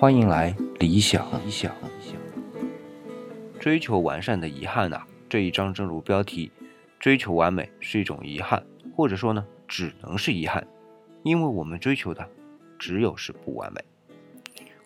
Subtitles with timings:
[0.00, 1.26] 欢迎来理想。
[1.44, 2.16] 理想，理想
[3.58, 6.50] 追求完善的遗憾呐，这一章正如标题，
[6.98, 8.64] 追求完美是一种遗憾，
[8.96, 10.66] 或者说呢，只能是遗憾，
[11.22, 12.26] 因为我们追求的
[12.78, 13.84] 只有是不完美。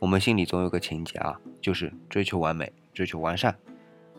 [0.00, 3.56] 我们心里总有个情节啊，就是追求完美，追求完善。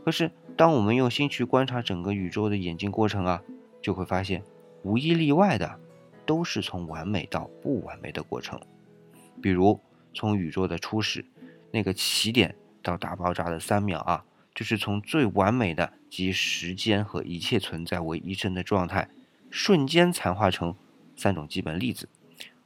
[0.05, 3.43] 可是当我们用心去观察整个宇宙的演进过程啊，
[3.81, 4.43] 就会发现，
[4.83, 5.77] 无一例外的，
[6.25, 8.57] 都是从完美到不完美的过程。
[9.41, 9.77] 比如。
[10.15, 11.25] 从宇宙的初始，
[11.71, 14.23] 那个起点到大爆炸的三秒啊，
[14.55, 19.09] 就是从最完美的集时间和一切存在为一身的状态，
[19.51, 20.73] 瞬间残化成
[21.17, 22.07] 三种基本粒子：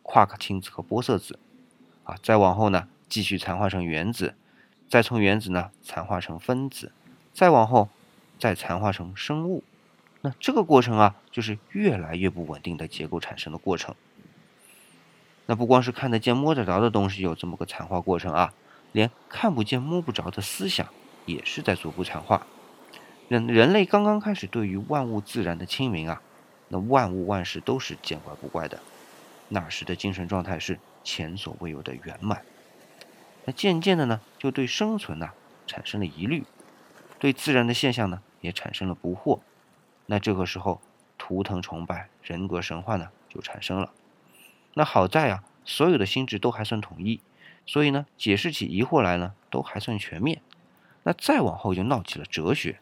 [0.04, 1.40] 夸克氢子和玻色子。
[2.04, 4.36] 啊，再往后呢，继续残化成原子，
[4.88, 6.92] 再从原子呢残化成分子，
[7.34, 7.90] 再往后
[8.40, 9.64] 再残化成生物。
[10.22, 13.96] 那这个过程啊，就是越来越不稳定的结构产生的过程。
[15.50, 18.54] 那不光是看得见摸得着的东西有这么个残化过程啊，
[18.92, 20.88] 连看不见摸不着的思想
[21.26, 22.46] 也是在逐步残化。
[23.30, 26.22] 人人类刚刚开始对于万物自然的清明啊，
[26.68, 28.80] 那万物万事都是见怪不怪的，
[29.48, 32.44] 那时的精神状态是前所未有的圆满。
[33.46, 35.32] 那渐渐的呢，就对生存呢
[35.66, 36.44] 产生了疑虑，
[37.18, 39.40] 对自然的现象呢也产生了不惑。
[40.06, 40.80] 那这个时候，
[41.18, 43.92] 图腾崇拜、人格神话呢就产生了。
[44.80, 47.20] 那好在啊，所有的心智都还算统一，
[47.66, 50.42] 所以呢，解释起疑惑来呢，都还算全面。
[51.04, 52.80] 那再往后就闹起了哲学，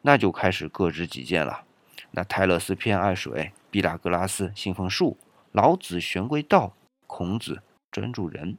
[0.00, 1.64] 那就开始各执己见了。
[2.12, 5.18] 那泰勒斯偏爱水，毕达哥拉斯信奉树，
[5.52, 6.72] 老子玄归道，
[7.06, 8.56] 孔子专注人。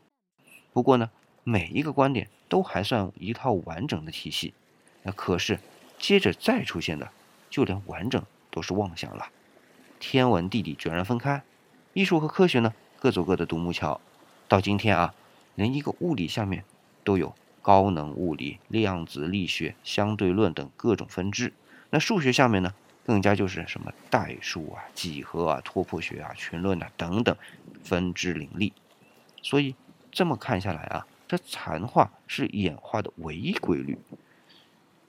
[0.72, 1.09] 不过呢，
[1.44, 4.53] 每一个观点都还算一套完整的体系。
[5.02, 5.59] 那可是
[5.98, 7.09] 接着再出现的，
[7.50, 9.30] 就连完整都是妄想了。
[10.00, 11.42] 天文地理居然分开。
[11.98, 14.00] 艺术和科学呢，各走各的独木桥。
[14.48, 15.16] 到今天啊，
[15.55, 16.64] 连一个物理下面
[17.04, 21.52] 都有高能物理、量子力学、相对论等各种分支。
[21.89, 22.71] 那数学下面呢，
[23.04, 27.36] 更加就是什么代数啊、几何啊、拓扑学啊、群论啊等等
[27.83, 28.71] 分支林立。
[29.42, 29.73] 所以
[30.11, 33.98] 这么看下来啊，这残化是演化的唯一规律。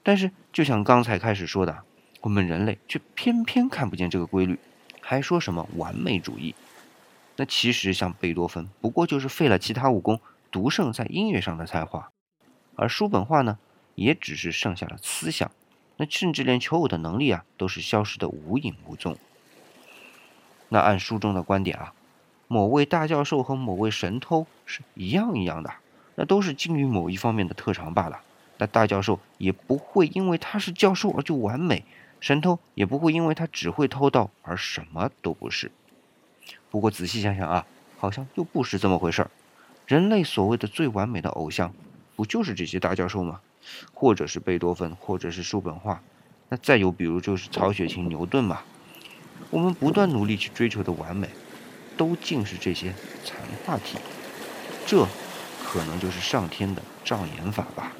[0.01, 1.83] 但是就像刚才开始说的，
[2.21, 4.57] 我们人类却偏偏看不见这个规律，
[4.99, 6.55] 还说什么完美主义。
[7.39, 10.19] 那其实像贝多芬，不过就是废了其他武功，
[10.51, 12.09] 独胜在音乐上的才华；
[12.75, 13.57] 而叔本华呢，
[13.95, 15.49] 也只是剩下了思想，
[15.95, 19.15] 那甚至连求偶的能力啊，都是消失的无影无踪。
[20.67, 21.93] 那按书中的观点啊，
[22.49, 25.75] 某位大教授和某位神偷是一样一样的，
[26.15, 28.19] 那都是精于某一方面的特长罢了。
[28.57, 31.85] 那大教授也不会因为他是教授而就完美，
[32.19, 35.71] 神偷也不会因为他只会偷盗而什么都不是。
[36.69, 37.65] 不过仔细想想啊，
[37.97, 39.31] 好像又不是这么回事儿。
[39.87, 41.73] 人类所谓的最完美的偶像，
[42.15, 43.39] 不就是这些大教授吗？
[43.93, 46.01] 或者是贝多芬，或者是叔本华？
[46.49, 48.61] 那再有比如就是曹雪芹、牛顿嘛。
[49.49, 51.27] 我们不断努力去追求的完美，
[51.97, 52.93] 都竟是这些
[53.23, 53.97] 残化体。
[54.85, 55.07] 这，
[55.63, 57.91] 可能就是上天的障眼法吧。